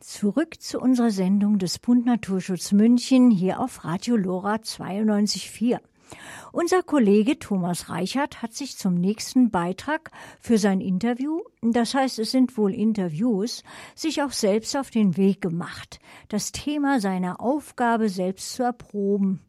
Zurück 0.00 0.60
zu 0.60 0.80
unserer 0.80 1.10
Sendung 1.10 1.58
des 1.58 1.78
Bund 1.78 2.04
Naturschutz 2.04 2.72
München 2.72 3.30
hier 3.30 3.60
auf 3.60 3.84
Radio 3.84 4.16
Lora 4.16 4.56
92.4. 4.56 5.78
Unser 6.52 6.82
Kollege 6.82 7.38
Thomas 7.38 7.88
Reichert 7.88 8.42
hat 8.42 8.52
sich 8.52 8.76
zum 8.76 8.94
nächsten 8.94 9.50
Beitrag 9.50 10.10
für 10.40 10.58
sein 10.58 10.80
Interview, 10.80 11.40
das 11.62 11.94
heißt 11.94 12.18
es 12.18 12.30
sind 12.30 12.56
wohl 12.56 12.74
Interviews, 12.74 13.64
sich 13.94 14.22
auch 14.22 14.32
selbst 14.32 14.76
auf 14.76 14.90
den 14.90 15.16
Weg 15.16 15.40
gemacht, 15.40 15.98
das 16.28 16.52
Thema 16.52 17.00
seiner 17.00 17.40
Aufgabe 17.40 18.08
selbst 18.08 18.52
zu 18.52 18.62
erproben. 18.62 19.40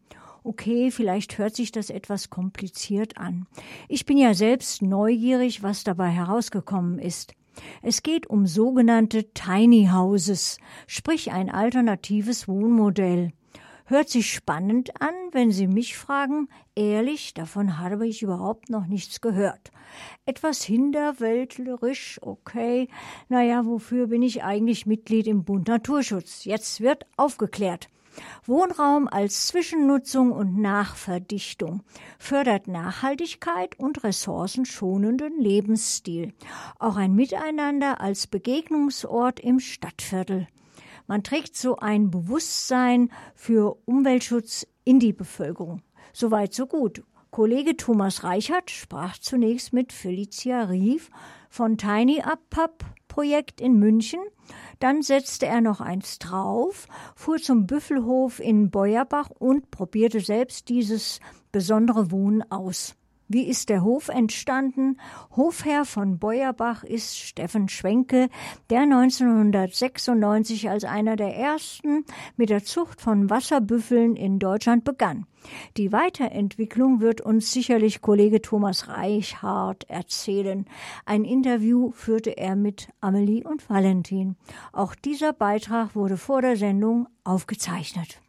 Okay, 0.44 0.92
vielleicht 0.92 1.38
hört 1.38 1.56
sich 1.56 1.72
das 1.72 1.90
etwas 1.90 2.30
kompliziert 2.30 3.18
an. 3.18 3.48
Ich 3.90 4.06
bin 4.06 4.18
ja 4.18 4.34
selbst 4.34 4.82
neugierig, 4.82 5.64
was 5.64 5.84
dabei 5.84 6.10
herausgekommen 6.10 7.00
ist. 7.00 7.34
Es 7.82 8.04
geht 8.04 8.28
um 8.28 8.46
sogenannte 8.48 9.32
Tiny 9.34 9.90
Houses, 9.92 10.58
sprich 10.88 11.32
ein 11.32 11.50
alternatives 11.50 12.48
Wohnmodell. 12.48 13.32
Hört 13.88 14.10
sich 14.10 14.34
spannend 14.34 15.00
an, 15.00 15.14
wenn 15.32 15.52
Sie 15.52 15.68
mich 15.68 15.96
fragen. 15.96 16.50
Ehrlich, 16.76 17.36
davon 17.36 17.78
habe 17.78 18.08
ich 18.08 18.24
überhaupt 18.24 18.72
noch 18.72 18.88
nichts 18.88 19.22
gehört. 19.22 19.72
Etwas 20.26 20.64
hinterwäldlerisch, 20.64 22.20
okay. 22.24 22.90
Naja, 23.30 23.64
wofür 23.66 24.08
bin 24.08 24.24
ich 24.24 24.44
eigentlich 24.44 24.88
Mitglied 24.88 25.28
im 25.28 25.44
Bund 25.44 25.68
Naturschutz? 25.68 26.46
Jetzt 26.46 26.82
wird 26.82 27.06
aufgeklärt. 27.16 27.90
Wohnraum 28.46 29.08
als 29.08 29.48
Zwischennutzung 29.48 30.32
und 30.32 30.58
Nachverdichtung 30.60 31.84
fördert 32.20 32.68
Nachhaltigkeit 32.68 33.80
und 33.80 34.04
ressourcenschonenden 34.04 35.40
Lebensstil. 35.40 36.34
Auch 36.80 36.96
ein 36.98 37.16
Miteinander 37.16 38.02
als 38.02 38.28
Begegnungsort 38.28 39.40
im 39.40 39.60
Stadtviertel. 39.60 40.48
Man 41.08 41.24
trägt 41.24 41.56
so 41.56 41.78
ein 41.78 42.10
Bewusstsein 42.10 43.10
für 43.36 43.78
Umweltschutz 43.86 44.66
in 44.84 45.00
die 45.00 45.14
Bevölkerung. 45.14 45.82
Soweit, 46.14 46.54
so 46.54 46.66
gut. 46.66 47.04
Kollege 47.30 47.76
Thomas 47.76 48.24
Reichert 48.24 48.72
sprach 48.72 49.18
zunächst 49.18 49.74
mit 49.74 49.92
Felicia 49.92 50.64
Rief 50.64 51.10
von 51.50 51.78
Tiny 51.78 52.22
Up 52.22 52.40
Pub 52.50 52.86
Projekt 53.10 53.62
in 53.62 53.78
München. 53.78 54.22
Dann 54.80 55.02
setzte 55.02 55.46
er 55.46 55.62
noch 55.62 55.82
eins 55.82 56.20
drauf, 56.20 56.88
fuhr 57.16 57.38
zum 57.38 57.68
Büffelhof 57.68 58.40
in 58.40 58.72
Beuerbach 58.72 59.30
und 59.30 59.72
probierte 59.72 60.20
selbst 60.20 60.70
dieses 60.70 61.20
besondere 61.52 62.12
Wohnen 62.12 62.50
aus. 62.52 62.96
Wie 63.28 63.48
ist 63.48 63.70
der 63.70 63.84
Hof 63.84 64.10
entstanden? 64.10 65.00
Hofherr 65.36 65.86
von 65.86 66.20
Beuerbach 66.20 66.84
ist 66.84 67.18
Steffen 67.18 67.70
Schwenke, 67.70 68.30
der 68.70 68.82
1996 68.82 70.70
als 70.70 70.84
einer 70.84 71.16
der 71.16 71.36
ersten 71.36 72.06
mit 72.38 72.52
der 72.52 72.64
Zucht 72.64 73.02
von 73.02 73.32
Wasserbüffeln 73.32 74.16
in 74.16 74.38
Deutschland 74.38 74.84
begann. 74.84 75.26
Die 75.78 75.92
Weiterentwicklung 75.92 77.02
wird 77.02 77.22
uns 77.22 77.52
sicherlich 77.52 78.02
Kollege 78.02 78.42
Thomas 78.42 78.90
Reichhardt 78.90 79.86
erzählen. 79.90 80.66
Ein 81.06 81.24
Interview 81.24 81.92
führte 81.92 82.38
er 82.38 82.56
mit 82.56 82.90
Amelie 83.02 83.44
und 83.44 83.68
Valentin. 83.70 84.36
Auch 84.72 84.94
dieser 84.94 85.34
Beitrag 85.34 85.96
wurde 85.96 86.18
vor 86.18 86.42
der 86.42 86.58
Sendung 86.58 87.08
aufgezeichnet. 87.24 88.22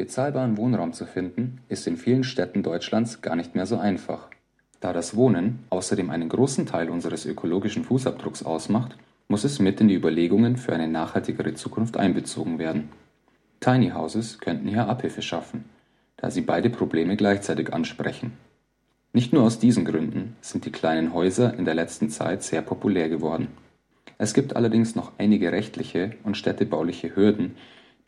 Bezahlbaren 0.00 0.56
Wohnraum 0.56 0.94
zu 0.94 1.04
finden, 1.04 1.58
ist 1.68 1.86
in 1.86 1.98
vielen 1.98 2.24
Städten 2.24 2.62
Deutschlands 2.62 3.20
gar 3.20 3.36
nicht 3.36 3.54
mehr 3.54 3.66
so 3.66 3.76
einfach. 3.76 4.28
Da 4.80 4.94
das 4.94 5.14
Wohnen 5.14 5.58
außerdem 5.68 6.08
einen 6.08 6.30
großen 6.30 6.64
Teil 6.64 6.88
unseres 6.88 7.26
ökologischen 7.26 7.84
Fußabdrucks 7.84 8.42
ausmacht, 8.42 8.96
muss 9.28 9.44
es 9.44 9.58
mit 9.58 9.78
in 9.82 9.88
die 9.88 9.94
Überlegungen 9.94 10.56
für 10.56 10.72
eine 10.72 10.88
nachhaltigere 10.88 11.52
Zukunft 11.52 11.98
einbezogen 11.98 12.58
werden. 12.58 12.88
Tiny 13.60 13.90
Houses 13.90 14.38
könnten 14.38 14.68
hier 14.68 14.88
Abhilfe 14.88 15.20
schaffen, 15.20 15.66
da 16.16 16.30
sie 16.30 16.40
beide 16.40 16.70
Probleme 16.70 17.16
gleichzeitig 17.16 17.74
ansprechen. 17.74 18.32
Nicht 19.12 19.34
nur 19.34 19.42
aus 19.42 19.58
diesen 19.58 19.84
Gründen 19.84 20.34
sind 20.40 20.64
die 20.64 20.72
kleinen 20.72 21.12
Häuser 21.12 21.52
in 21.58 21.66
der 21.66 21.74
letzten 21.74 22.08
Zeit 22.08 22.42
sehr 22.42 22.62
populär 22.62 23.10
geworden. 23.10 23.48
Es 24.16 24.32
gibt 24.32 24.56
allerdings 24.56 24.94
noch 24.94 25.12
einige 25.18 25.52
rechtliche 25.52 26.12
und 26.24 26.38
städtebauliche 26.38 27.14
Hürden, 27.14 27.56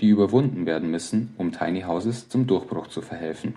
die 0.03 0.09
überwunden 0.09 0.67
werden 0.67 0.91
müssen, 0.91 1.33
um 1.39 1.53
Tiny 1.53 1.83
Houses 1.83 2.29
zum 2.29 2.49
Durchbruch 2.49 2.89
zu 2.89 3.03
verhelfen. 3.03 3.55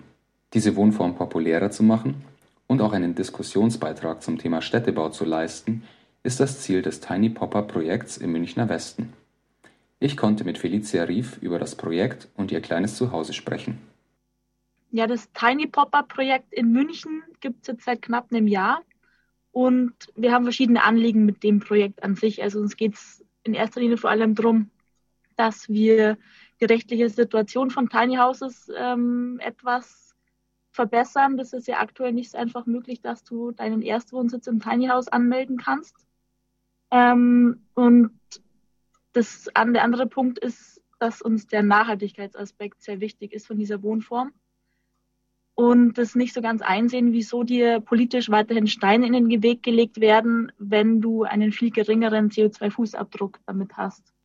Diese 0.54 0.76
Wohnform 0.76 1.16
populärer 1.16 1.72
zu 1.72 1.82
machen 1.82 2.22
und 2.68 2.80
auch 2.80 2.92
einen 2.92 3.16
Diskussionsbeitrag 3.16 4.22
zum 4.22 4.38
Thema 4.38 4.62
Städtebau 4.62 5.10
zu 5.10 5.24
leisten, 5.24 5.82
ist 6.22 6.38
das 6.38 6.60
Ziel 6.60 6.82
des 6.82 7.00
Tiny 7.00 7.30
Popper 7.30 7.62
Projekts 7.62 8.16
im 8.16 8.30
Münchner 8.30 8.68
Westen. 8.68 9.12
Ich 9.98 10.16
konnte 10.16 10.44
mit 10.44 10.58
Felicia 10.58 11.02
Rief 11.04 11.38
über 11.42 11.58
das 11.58 11.74
Projekt 11.74 12.28
und 12.36 12.52
ihr 12.52 12.60
kleines 12.60 12.96
Zuhause 12.96 13.32
sprechen. 13.32 13.78
Ja, 14.92 15.08
das 15.08 15.30
Tiny 15.32 15.66
Popper 15.66 16.04
Projekt 16.04 16.52
in 16.52 16.70
München 16.70 17.24
gibt 17.40 17.62
es 17.62 17.66
jetzt 17.68 17.84
seit 17.84 18.02
knapp 18.02 18.32
einem 18.32 18.46
Jahr 18.46 18.82
und 19.50 19.94
wir 20.14 20.32
haben 20.32 20.44
verschiedene 20.44 20.84
Anliegen 20.84 21.26
mit 21.26 21.42
dem 21.42 21.58
Projekt 21.58 22.04
an 22.04 22.14
sich. 22.14 22.40
Also 22.40 22.60
uns 22.60 22.76
geht 22.76 22.94
es 22.94 23.24
in 23.42 23.54
erster 23.54 23.80
Linie 23.80 23.96
vor 23.96 24.10
allem 24.10 24.36
darum, 24.36 24.70
dass 25.36 25.68
wir 25.68 26.18
die 26.60 26.64
rechtliche 26.64 27.08
Situation 27.08 27.70
von 27.70 27.88
Tiny 27.88 28.16
Houses 28.16 28.70
ähm, 28.76 29.38
etwas 29.40 30.14
verbessern. 30.72 31.36
Das 31.36 31.52
ist 31.52 31.68
ja 31.68 31.80
aktuell 31.80 32.12
nicht 32.12 32.30
so 32.30 32.38
einfach 32.38 32.66
möglich, 32.66 33.00
dass 33.00 33.24
du 33.24 33.52
deinen 33.52 33.82
Erstwohnsitz 33.82 34.46
im 34.46 34.60
Tiny 34.60 34.88
House 34.88 35.08
anmelden 35.08 35.58
kannst. 35.58 35.94
Ähm, 36.90 37.66
und 37.74 38.18
das, 39.12 39.44
der 39.54 39.82
andere 39.82 40.06
Punkt 40.06 40.38
ist, 40.38 40.82
dass 40.98 41.20
uns 41.20 41.46
der 41.46 41.62
Nachhaltigkeitsaspekt 41.62 42.82
sehr 42.82 43.00
wichtig 43.00 43.32
ist 43.32 43.46
von 43.46 43.58
dieser 43.58 43.82
Wohnform. 43.82 44.32
Und 45.54 45.96
das 45.96 46.14
nicht 46.14 46.34
so 46.34 46.42
ganz 46.42 46.60
einsehen, 46.60 47.12
wieso 47.12 47.42
dir 47.42 47.80
politisch 47.80 48.28
weiterhin 48.30 48.66
Steine 48.66 49.06
in 49.06 49.28
den 49.28 49.42
Weg 49.42 49.62
gelegt 49.62 50.00
werden, 50.00 50.52
wenn 50.58 51.00
du 51.00 51.24
einen 51.24 51.50
viel 51.50 51.70
geringeren 51.70 52.28
CO2-Fußabdruck 52.28 53.38
damit 53.46 53.74
hast 53.78 54.15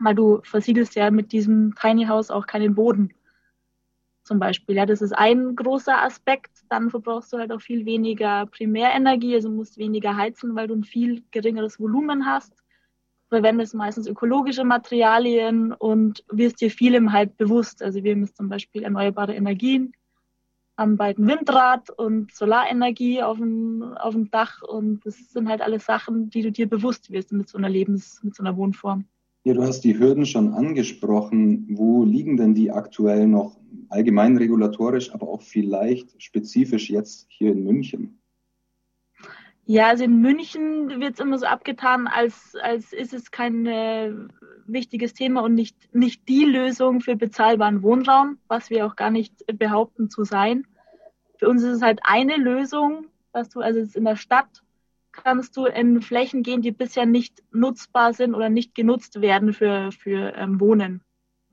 weil 0.00 0.14
du 0.14 0.40
versiegelst 0.42 0.94
ja 0.96 1.10
mit 1.10 1.32
diesem 1.32 1.74
Tiny 1.76 2.06
House 2.06 2.30
auch 2.30 2.46
keinen 2.46 2.74
Boden. 2.74 3.12
Zum 4.24 4.38
Beispiel. 4.38 4.76
Ja, 4.76 4.86
das 4.86 5.02
ist 5.02 5.12
ein 5.12 5.56
großer 5.56 6.02
Aspekt. 6.02 6.50
Dann 6.68 6.90
verbrauchst 6.90 7.32
du 7.32 7.38
halt 7.38 7.52
auch 7.52 7.60
viel 7.60 7.84
weniger 7.84 8.46
Primärenergie, 8.46 9.34
also 9.34 9.50
musst 9.50 9.78
weniger 9.78 10.16
heizen, 10.16 10.54
weil 10.54 10.68
du 10.68 10.74
ein 10.74 10.84
viel 10.84 11.22
geringeres 11.30 11.78
Volumen 11.78 12.26
hast. 12.26 12.52
Verwendest 13.28 13.74
meistens 13.74 14.06
ökologische 14.06 14.64
Materialien 14.64 15.72
und 15.72 16.24
wirst 16.30 16.60
dir 16.60 16.70
vielem 16.70 17.12
halt 17.12 17.36
bewusst. 17.36 17.82
Also 17.82 18.02
wir 18.02 18.12
haben 18.12 18.22
jetzt 18.22 18.36
zum 18.36 18.48
Beispiel 18.48 18.82
erneuerbare 18.82 19.34
Energien, 19.34 19.92
haben 20.76 20.96
bald 20.96 21.18
ein 21.18 21.28
Windrad 21.28 21.90
und 21.90 22.32
Solarenergie 22.34 23.22
auf 23.22 23.38
dem, 23.38 23.94
auf 23.94 24.14
dem 24.14 24.30
Dach 24.30 24.62
und 24.62 25.04
das 25.06 25.16
sind 25.30 25.48
halt 25.48 25.60
alles 25.60 25.84
Sachen, 25.84 26.30
die 26.30 26.42
du 26.42 26.50
dir 26.50 26.68
bewusst 26.68 27.10
wirst 27.10 27.32
mit 27.32 27.48
so 27.48 27.58
einer 27.58 27.68
Lebens-, 27.68 28.22
mit 28.24 28.34
so 28.34 28.42
einer 28.42 28.56
Wohnform. 28.56 29.06
Ja, 29.42 29.54
du 29.54 29.62
hast 29.62 29.80
die 29.82 29.98
Hürden 29.98 30.26
schon 30.26 30.52
angesprochen. 30.52 31.66
Wo 31.70 32.04
liegen 32.04 32.36
denn 32.36 32.54
die 32.54 32.70
aktuell 32.70 33.26
noch 33.26 33.58
allgemein 33.88 34.36
regulatorisch, 34.36 35.12
aber 35.14 35.28
auch 35.28 35.42
vielleicht 35.42 36.22
spezifisch 36.22 36.90
jetzt 36.90 37.26
hier 37.30 37.52
in 37.52 37.64
München? 37.64 38.20
Ja, 39.64 39.86
also 39.88 40.04
in 40.04 40.20
München 40.20 41.00
wird 41.00 41.14
es 41.14 41.20
immer 41.20 41.38
so 41.38 41.46
abgetan, 41.46 42.08
als, 42.08 42.56
als 42.60 42.92
ist 42.92 43.14
es 43.14 43.30
kein 43.30 43.66
äh, 43.66 44.12
wichtiges 44.66 45.14
Thema 45.14 45.42
und 45.42 45.54
nicht, 45.54 45.94
nicht 45.94 46.28
die 46.28 46.44
Lösung 46.44 47.00
für 47.00 47.16
bezahlbaren 47.16 47.82
Wohnraum, 47.82 48.38
was 48.48 48.68
wir 48.68 48.84
auch 48.84 48.96
gar 48.96 49.10
nicht 49.10 49.44
behaupten 49.58 50.10
zu 50.10 50.24
sein. 50.24 50.66
Für 51.38 51.48
uns 51.48 51.62
ist 51.62 51.76
es 51.76 51.82
halt 51.82 52.00
eine 52.02 52.36
Lösung, 52.36 53.06
dass 53.32 53.48
du 53.48 53.60
also 53.60 53.80
in 53.96 54.04
der 54.04 54.16
Stadt 54.16 54.62
kannst 55.22 55.56
du 55.56 55.66
in 55.66 56.02
Flächen 56.02 56.42
gehen, 56.42 56.62
die 56.62 56.72
bisher 56.72 57.06
nicht 57.06 57.42
nutzbar 57.52 58.12
sind 58.12 58.34
oder 58.34 58.48
nicht 58.48 58.74
genutzt 58.74 59.20
werden 59.20 59.52
für, 59.52 59.92
für 59.92 60.34
ähm, 60.36 60.60
Wohnen, 60.60 61.02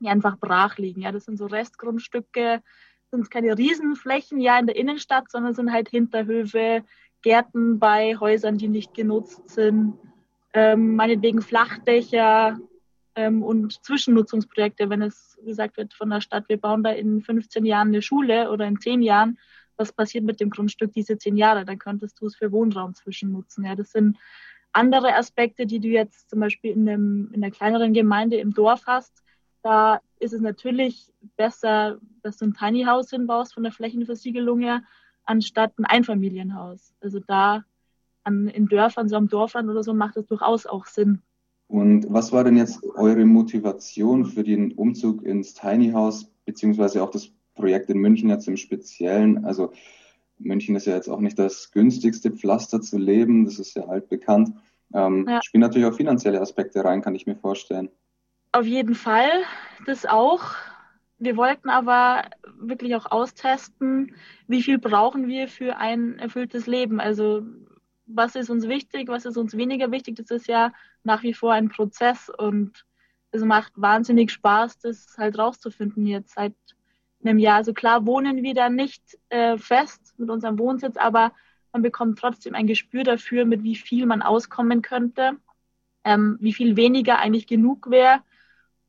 die 0.00 0.08
einfach 0.08 0.38
brach 0.38 0.78
liegen. 0.78 1.02
Ja, 1.02 1.12
das 1.12 1.24
sind 1.24 1.36
so 1.38 1.46
Restgrundstücke, 1.46 2.62
sind 3.10 3.30
keine 3.30 3.56
Riesenflächen 3.56 4.40
ja 4.40 4.58
in 4.58 4.66
der 4.66 4.76
Innenstadt, 4.76 5.30
sondern 5.30 5.54
sind 5.54 5.72
halt 5.72 5.88
Hinterhöfe, 5.88 6.84
Gärten 7.22 7.78
bei 7.78 8.16
Häusern, 8.18 8.58
die 8.58 8.68
nicht 8.68 8.94
genutzt 8.94 9.48
sind, 9.48 9.94
ähm, 10.52 10.94
meinetwegen 10.94 11.42
Flachdächer 11.42 12.58
ähm, 13.14 13.42
und 13.42 13.84
Zwischennutzungsprojekte, 13.84 14.88
wenn 14.90 15.02
es 15.02 15.36
gesagt 15.44 15.76
wird 15.76 15.94
von 15.94 16.10
der 16.10 16.20
Stadt, 16.20 16.48
wir 16.48 16.60
bauen 16.60 16.82
da 16.82 16.90
in 16.90 17.20
15 17.20 17.64
Jahren 17.64 17.88
eine 17.88 18.02
Schule 18.02 18.50
oder 18.50 18.66
in 18.66 18.78
10 18.78 19.02
Jahren, 19.02 19.38
was 19.78 19.92
passiert 19.92 20.24
mit 20.24 20.40
dem 20.40 20.50
Grundstück 20.50 20.92
diese 20.92 21.18
zehn 21.18 21.36
Jahre, 21.36 21.64
dann 21.64 21.78
könntest 21.78 22.20
du 22.20 22.26
es 22.26 22.36
für 22.36 22.52
Wohnraum 22.52 22.94
zwischennutzen. 22.94 23.64
Ja, 23.64 23.74
das 23.74 23.92
sind 23.92 24.18
andere 24.72 25.14
Aspekte, 25.14 25.66
die 25.66 25.80
du 25.80 25.88
jetzt 25.88 26.30
zum 26.30 26.40
Beispiel 26.40 26.72
in, 26.72 26.88
einem, 26.88 27.30
in 27.32 27.42
einer 27.42 27.52
kleineren 27.52 27.92
Gemeinde 27.92 28.36
im 28.36 28.52
Dorf 28.52 28.82
hast. 28.86 29.22
Da 29.62 30.00
ist 30.18 30.32
es 30.32 30.40
natürlich 30.40 31.12
besser, 31.36 31.98
dass 32.22 32.36
du 32.36 32.46
ein 32.46 32.54
Tiny 32.54 32.84
House 32.84 33.10
hinbaust 33.10 33.54
von 33.54 33.62
der 33.62 33.72
Flächenversiegelung 33.72 34.60
her, 34.60 34.82
anstatt 35.24 35.78
ein 35.78 35.84
Einfamilienhaus. 35.84 36.94
Also 37.00 37.20
da 37.20 37.64
an, 38.24 38.48
in 38.48 38.66
Dörfern, 38.66 39.08
so 39.08 39.16
am 39.16 39.28
Dorfland 39.28 39.68
oder 39.68 39.82
so, 39.82 39.94
macht 39.94 40.16
das 40.16 40.26
durchaus 40.26 40.66
auch 40.66 40.86
Sinn. 40.86 41.22
Und 41.66 42.06
was 42.08 42.32
war 42.32 42.44
denn 42.44 42.56
jetzt 42.56 42.82
eure 42.96 43.26
Motivation 43.26 44.24
für 44.24 44.42
den 44.42 44.72
Umzug 44.72 45.22
ins 45.22 45.54
Tiny 45.54 45.90
House, 45.90 46.30
beziehungsweise 46.46 47.02
auch 47.02 47.10
das 47.10 47.30
Projekt 47.58 47.90
in 47.90 47.98
München 47.98 48.30
jetzt 48.30 48.48
im 48.48 48.56
Speziellen? 48.56 49.44
Also 49.44 49.72
München 50.38 50.76
ist 50.76 50.86
ja 50.86 50.94
jetzt 50.94 51.08
auch 51.08 51.20
nicht 51.20 51.38
das 51.38 51.72
günstigste 51.72 52.30
Pflaster 52.30 52.80
zu 52.80 52.96
leben, 52.96 53.44
das 53.44 53.58
ist 53.58 53.74
ja 53.74 53.86
altbekannt. 53.86 54.54
Ähm, 54.94 55.26
ja. 55.28 55.42
Spielen 55.42 55.60
natürlich 55.60 55.86
auch 55.86 55.96
finanzielle 55.96 56.40
Aspekte 56.40 56.84
rein, 56.84 57.02
kann 57.02 57.14
ich 57.14 57.26
mir 57.26 57.36
vorstellen. 57.36 57.90
Auf 58.52 58.64
jeden 58.64 58.94
Fall, 58.94 59.28
das 59.84 60.06
auch. 60.06 60.54
Wir 61.18 61.36
wollten 61.36 61.68
aber 61.68 62.22
wirklich 62.58 62.94
auch 62.94 63.10
austesten, 63.10 64.14
wie 64.46 64.62
viel 64.62 64.78
brauchen 64.78 65.26
wir 65.26 65.48
für 65.48 65.76
ein 65.76 66.18
erfülltes 66.18 66.66
Leben. 66.66 67.00
Also 67.00 67.42
was 68.06 68.36
ist 68.36 68.50
uns 68.50 68.68
wichtig, 68.68 69.08
was 69.08 69.26
ist 69.26 69.36
uns 69.36 69.56
weniger 69.56 69.90
wichtig. 69.90 70.16
Das 70.16 70.30
ist 70.30 70.46
ja 70.46 70.72
nach 71.02 71.22
wie 71.22 71.34
vor 71.34 71.52
ein 71.52 71.68
Prozess 71.68 72.30
und 72.30 72.86
es 73.30 73.44
macht 73.44 73.72
wahnsinnig 73.76 74.30
Spaß, 74.30 74.78
das 74.78 75.16
halt 75.18 75.38
rauszufinden 75.38 76.06
jetzt 76.06 76.34
seit 76.34 76.54
einem 77.22 77.38
Jahr. 77.38 77.56
Also 77.56 77.72
klar 77.72 78.06
wohnen 78.06 78.42
wir 78.42 78.54
da 78.54 78.68
nicht 78.68 79.02
äh, 79.28 79.58
fest 79.58 80.14
mit 80.18 80.30
unserem 80.30 80.58
Wohnsitz, 80.58 80.96
aber 80.96 81.32
man 81.72 81.82
bekommt 81.82 82.18
trotzdem 82.18 82.54
ein 82.54 82.66
Gespür 82.66 83.04
dafür, 83.04 83.44
mit 83.44 83.62
wie 83.62 83.76
viel 83.76 84.06
man 84.06 84.22
auskommen 84.22 84.82
könnte, 84.82 85.36
ähm, 86.04 86.38
wie 86.40 86.52
viel 86.52 86.76
weniger 86.76 87.18
eigentlich 87.18 87.46
genug 87.46 87.90
wäre. 87.90 88.22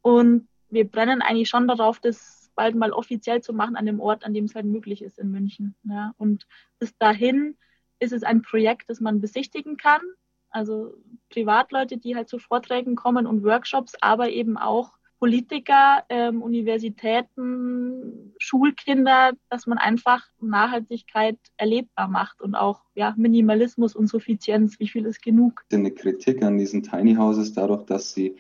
Und 0.02 0.48
wir 0.70 0.90
brennen 0.90 1.22
eigentlich 1.22 1.50
schon 1.50 1.68
darauf, 1.68 2.00
das 2.00 2.52
bald 2.56 2.76
mal 2.76 2.92
offiziell 2.92 3.42
zu 3.42 3.54
machen 3.54 3.76
an 3.76 3.86
dem 3.86 4.00
Ort, 4.00 4.26
an 4.26 4.34
dem 4.34 4.46
es 4.46 4.56
halt 4.56 4.66
möglich 4.66 5.02
ist 5.02 5.18
in 5.18 5.32
München. 5.32 5.76
Ja. 5.84 6.14
Und 6.18 6.46
bis 6.78 6.98
dahin 6.98 7.58
ist 8.00 8.14
es 8.14 8.24
ein 8.24 8.42
Projekt, 8.42 8.90
das 8.90 9.00
man 9.00 9.22
besichtigen 9.22 9.78
kann. 9.78 10.02
Also 10.50 10.94
Privatleute, 11.30 11.98
die 11.98 12.16
halt 12.16 12.28
zu 12.28 12.40
Vorträgen 12.40 12.96
kommen 12.96 13.28
und 13.28 13.44
Workshops, 13.44 13.94
aber 14.02 14.30
eben 14.30 14.58
auch 14.58 14.92
Politiker, 15.20 16.04
ähm, 16.10 16.42
Universitäten, 16.42 18.34
Schulkinder, 18.40 19.34
dass 19.50 19.68
man 19.68 19.78
einfach 19.78 20.26
Nachhaltigkeit 20.40 21.38
erlebbar 21.58 22.08
macht 22.08 22.42
und 22.42 22.56
auch 22.56 22.82
ja, 22.96 23.14
Minimalismus 23.18 23.96
und 23.96 24.08
Suffizienz, 24.08 24.80
wie 24.80 24.88
viel 24.88 25.06
ist 25.06 25.22
genug. 25.22 25.66
Eine 25.74 25.92
Kritik 25.92 26.42
an 26.42 26.58
diesen 26.58 26.84
Tiny 26.84 27.16
Houses 27.16 27.54
dadurch, 27.54 27.84
dass 27.84 28.14
sie 28.14 28.38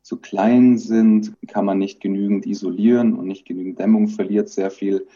zu 0.00 0.16
klein 0.16 0.78
sind, 0.78 1.34
kann 1.48 1.66
man 1.66 1.78
nicht 1.78 2.00
genügend 2.00 2.46
isolieren 2.46 3.14
und 3.14 3.26
nicht 3.26 3.46
genügend 3.46 3.78
Dämmung 3.78 4.08
verliert 4.08 4.48
sehr 4.48 4.70
viel 4.70 5.06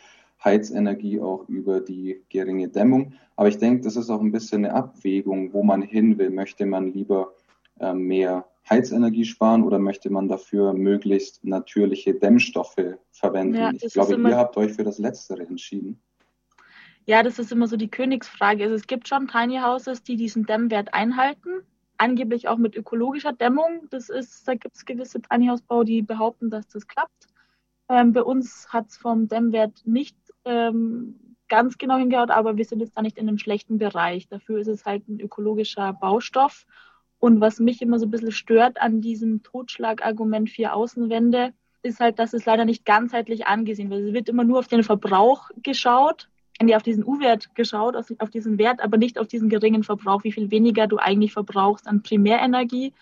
Heizenergie 0.45 1.21
auch 1.21 1.49
über 1.49 1.81
die 1.81 2.23
geringe 2.29 2.69
Dämmung. 2.69 3.15
Aber 3.37 3.49
ich 3.49 3.59
denke, 3.59 3.83
das 3.83 3.97
ist 3.97 4.11
auch 4.11 4.21
ein 4.21 4.33
bisschen 4.33 4.65
eine 4.65 4.75
Abwägung, 4.75 5.53
wo 5.53 5.63
man 5.63 5.83
hin 5.83 6.19
will. 6.19 6.31
Möchte 6.31 6.67
man 6.67 6.93
lieber 6.93 7.33
äh, 7.81 7.95
mehr 7.95 8.47
Heizenergie 8.69 9.25
sparen 9.25 9.63
oder 9.63 9.79
möchte 9.79 10.11
man 10.11 10.29
dafür 10.29 10.73
möglichst 10.73 11.45
natürliche 11.45 12.15
Dämmstoffe 12.15 12.97
verwenden? 13.13 13.55
Ja, 13.55 13.71
ich 13.73 13.93
glaube, 13.93 14.17
ihr 14.17 14.37
habt 14.37 14.57
euch 14.57 14.73
für 14.73 14.85
das 14.85 14.99
Letztere 14.99 15.43
entschieden. 15.43 16.01
Ja, 17.05 17.23
das 17.23 17.39
ist 17.39 17.53
immer 17.53 17.69
so 17.69 17.77
die 17.77 17.91
Königsfrage. 17.91 18.65
Also 18.65 18.75
es 18.75 18.89
gibt 18.89 19.07
schon 19.07 19.29
Tiny 19.29 19.59
Houses, 19.59 20.03
die 20.03 20.17
diesen 20.17 20.45
Dämmwert 20.45 20.93
einhalten. 20.93 21.63
Angeblich 21.99 22.49
auch 22.49 22.59
mit 22.59 22.75
ökologischer 22.75 23.33
Dämmung. 23.33 23.87
Das 23.91 24.09
ist, 24.09 24.47
da 24.49 24.55
gibt 24.55 24.75
es 24.75 24.85
gewisse 24.85 25.23
Tiny 25.23 25.47
House 25.47 25.63
Bau, 25.63 25.85
die 25.85 26.03
behaupten, 26.03 26.51
dass 26.51 26.67
das 26.67 26.89
klappt. 26.89 27.29
Ähm, 27.89 28.13
bei 28.13 28.23
uns 28.23 28.73
hat 28.73 28.89
es 28.89 28.97
vom 28.97 29.29
Dämmwert 29.29 29.83
nicht 29.87 30.17
ähm, 30.45 31.37
ganz 31.49 31.79
genau 31.79 31.97
hingehaut, 31.97 32.31
aber 32.31 32.57
wir 32.57 32.65
sind 32.65 32.81
jetzt 32.81 32.97
da 32.97 33.03
nicht 33.03 33.19
in 33.19 33.29
einem 33.29 33.39
schlechten 33.39 33.79
Bereich. 33.79 34.27
Dafür 34.27 34.59
ist 34.59 34.67
es 34.67 34.85
halt 34.85 35.09
ein 35.09 35.21
ökologischer 35.21 35.93
Baustoff 35.93 36.67
und 37.27 37.41
was 37.41 37.59
mich 37.59 37.83
immer 37.83 37.99
so 37.99 38.07
ein 38.07 38.13
bisschen 38.13 38.31
stört 38.31 38.81
an 38.81 39.01
diesem 39.01 39.43
Totschlagargument 39.43 40.49
für 40.49 40.73
Außenwände, 40.73 41.53
ist 41.83 41.99
halt, 41.99 42.21
dass 42.21 42.33
es 42.33 42.45
leider 42.45 42.65
nicht 42.65 42.85
ganzheitlich 42.85 43.49
angesehen 43.49 43.91
wird. 43.91 44.03
Es 44.03 44.15
wird 44.15 44.29
immer 44.29 44.45
nur 44.45 44.61
auf 44.61 44.69
den 44.69 44.85
Verbrauch 44.85 45.51
geschaut, 45.61 46.29
auf 46.61 46.83
diesen 46.85 47.05
U-Wert 47.05 47.53
geschaut, 47.57 47.97
auf 47.97 48.31
diesen 48.31 48.59
Wert, 48.59 48.81
aber 48.81 48.97
nicht 48.97 49.19
auf 49.19 49.27
diesen 49.27 49.49
geringen 49.49 49.83
Verbrauch, 49.83 50.23
wie 50.23 50.31
viel 50.31 50.53
weniger 50.53 50.87
du 50.87 50.99
eigentlich 50.99 51.33
verbrauchst 51.33 51.89
an 51.89 52.05
Primärenergie. 52.05 52.93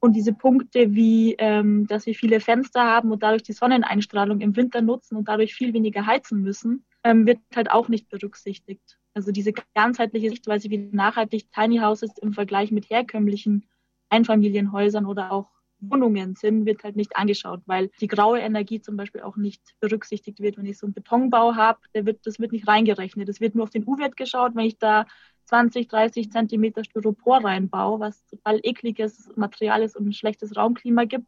Und 0.00 0.16
diese 0.16 0.32
Punkte 0.32 0.92
wie, 0.92 1.36
ähm, 1.38 1.86
dass 1.86 2.06
wir 2.06 2.16
viele 2.16 2.40
Fenster 2.40 2.82
haben 2.82 3.12
und 3.12 3.22
dadurch 3.22 3.44
die 3.44 3.52
Sonneneinstrahlung 3.52 4.40
im 4.40 4.56
Winter 4.56 4.80
nutzen 4.82 5.14
und 5.14 5.28
dadurch 5.28 5.54
viel 5.54 5.72
weniger 5.74 6.06
heizen 6.06 6.42
müssen, 6.42 6.84
ähm, 7.04 7.24
wird 7.24 7.38
halt 7.54 7.70
auch 7.70 7.88
nicht 7.88 8.08
berücksichtigt. 8.08 8.99
Also 9.14 9.32
diese 9.32 9.52
ganzheitliche 9.74 10.30
Sichtweise, 10.30 10.70
wie 10.70 10.78
nachhaltig 10.78 11.50
Tiny 11.52 11.78
Houses 11.78 12.16
im 12.18 12.32
Vergleich 12.32 12.70
mit 12.70 12.88
herkömmlichen 12.90 13.66
Einfamilienhäusern 14.08 15.06
oder 15.06 15.32
auch 15.32 15.48
Wohnungen 15.80 16.34
sind, 16.34 16.66
wird 16.66 16.84
halt 16.84 16.96
nicht 16.96 17.16
angeschaut, 17.16 17.62
weil 17.66 17.90
die 18.00 18.06
graue 18.06 18.38
Energie 18.38 18.80
zum 18.80 18.96
Beispiel 18.96 19.22
auch 19.22 19.36
nicht 19.36 19.74
berücksichtigt 19.80 20.40
wird. 20.40 20.58
Wenn 20.58 20.66
ich 20.66 20.78
so 20.78 20.86
einen 20.86 20.94
Betonbau 20.94 21.54
habe, 21.54 21.80
der 21.94 22.06
wird, 22.06 22.26
das 22.26 22.38
wird 22.38 22.52
nicht 22.52 22.68
reingerechnet. 22.68 23.28
Es 23.28 23.40
wird 23.40 23.54
nur 23.54 23.64
auf 23.64 23.70
den 23.70 23.86
U-Wert 23.86 24.16
geschaut. 24.16 24.54
Wenn 24.54 24.66
ich 24.66 24.78
da 24.78 25.06
20, 25.46 25.88
30 25.88 26.30
Zentimeter 26.30 26.84
Styropor 26.84 27.44
reinbaue, 27.44 27.98
was 27.98 28.24
total 28.26 28.60
ekliges 28.62 29.30
Material 29.36 29.82
ist 29.82 29.96
und 29.96 30.08
ein 30.08 30.12
schlechtes 30.12 30.56
Raumklima 30.56 31.04
gibt, 31.04 31.26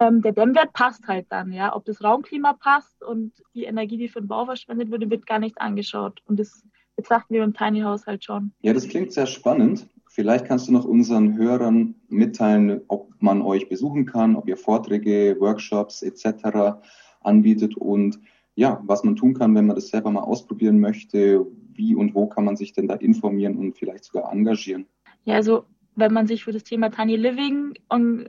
ähm, 0.00 0.22
der 0.22 0.32
Dämmwert 0.32 0.72
passt 0.72 1.06
halt 1.06 1.26
dann, 1.30 1.52
ja. 1.52 1.76
Ob 1.76 1.84
das 1.84 2.02
Raumklima 2.02 2.54
passt 2.54 3.02
und 3.02 3.34
die 3.54 3.64
Energie, 3.64 3.98
die 3.98 4.08
für 4.08 4.20
den 4.20 4.28
Bau 4.28 4.46
verschwendet 4.46 4.90
wurde, 4.90 5.10
wird 5.10 5.26
gar 5.26 5.38
nicht 5.38 5.60
angeschaut. 5.60 6.22
Und 6.24 6.40
das 6.40 6.64
betrachten 6.96 7.34
wir 7.34 7.42
im 7.42 7.54
Tiny 7.54 7.80
House 7.80 8.06
halt 8.06 8.24
schon. 8.24 8.52
Ja, 8.62 8.72
das 8.72 8.88
klingt 8.88 9.12
sehr 9.12 9.26
spannend. 9.26 9.86
Vielleicht 10.08 10.44
kannst 10.44 10.68
du 10.68 10.72
noch 10.72 10.84
unseren 10.84 11.36
Hörern 11.36 11.94
mitteilen, 12.08 12.80
ob 12.88 13.10
man 13.20 13.42
euch 13.42 13.68
besuchen 13.68 14.06
kann, 14.06 14.36
ob 14.36 14.48
ihr 14.48 14.56
Vorträge, 14.56 15.36
Workshops 15.38 16.02
etc. 16.02 16.80
anbietet 17.22 17.76
und 17.76 18.18
ja, 18.56 18.82
was 18.84 19.04
man 19.04 19.16
tun 19.16 19.34
kann, 19.34 19.54
wenn 19.54 19.66
man 19.66 19.76
das 19.76 19.88
selber 19.88 20.10
mal 20.10 20.22
ausprobieren 20.22 20.80
möchte. 20.80 21.46
Wie 21.72 21.94
und 21.94 22.14
wo 22.14 22.26
kann 22.26 22.44
man 22.44 22.56
sich 22.56 22.72
denn 22.72 22.88
da 22.88 22.94
informieren 22.94 23.56
und 23.56 23.78
vielleicht 23.78 24.04
sogar 24.04 24.30
engagieren? 24.32 24.86
Ja, 25.24 25.36
also 25.36 25.64
wenn 25.94 26.12
man 26.12 26.26
sich 26.26 26.44
für 26.44 26.52
das 26.52 26.64
Thema 26.64 26.90
Tiny 26.90 27.16
Living 27.16 27.74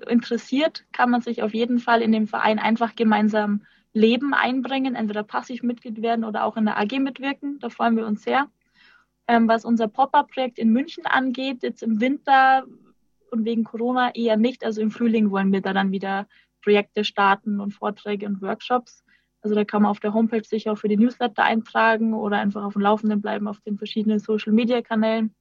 interessiert, 0.08 0.86
kann 0.92 1.10
man 1.10 1.22
sich 1.22 1.44
auf 1.44 1.54
jeden 1.54 1.80
Fall 1.80 2.02
in 2.02 2.12
dem 2.12 2.28
Verein 2.28 2.60
einfach 2.60 2.96
gemeinsam 2.96 3.64
Leben 3.94 4.34
einbringen, 4.34 4.96
entweder 4.96 5.24
passiv 5.24 5.64
Mitglied 5.64 6.02
werden 6.02 6.24
oder 6.24 6.46
auch 6.46 6.58
in 6.58 6.66
der 6.66 6.78
AG 6.78 7.00
mitwirken. 7.00 7.60
Da 7.60 7.70
freuen 7.70 7.98
wir 7.98 8.06
uns 8.06 8.24
sehr. 8.24 8.50
Ähm, 9.28 9.48
was 9.48 9.66
unser 9.66 9.88
Pop-up-Projekt 9.88 10.60
in 10.60 10.72
München 10.72 11.06
angeht, 11.06 11.64
jetzt 11.64 11.84
im 11.84 12.00
Winter 12.00 12.66
und 13.32 13.46
wegen 13.46 13.64
Corona 13.64 14.14
eher 14.16 14.38
nicht. 14.38 14.64
Also 14.64 14.82
im 14.82 14.92
Frühling 14.92 15.32
wollen 15.32 15.52
wir 15.52 15.62
da 15.62 15.74
dann 15.74 15.92
wieder 15.92 16.28
Projekte 16.62 17.04
starten 17.04 17.60
und 17.60 17.72
Vorträge 17.74 18.26
und 18.28 18.42
Workshops. 18.42 19.04
Also 19.42 19.56
da 19.56 19.66
kann 19.66 19.82
man 19.82 19.92
auf 19.92 20.00
der 20.00 20.14
Homepage 20.14 20.44
sich 20.44 20.70
auch 20.70 20.78
für 20.78 20.88
die 20.88 20.98
Newsletter 20.98 21.44
eintragen 21.44 22.14
oder 22.14 22.38
einfach 22.38 22.64
auf 22.64 22.74
dem 22.74 22.84
Laufenden 22.84 23.22
bleiben 23.22 23.48
auf 23.48 23.60
den 23.62 23.78
verschiedenen 23.78 24.20
Social-Media-Kanälen. 24.20 25.34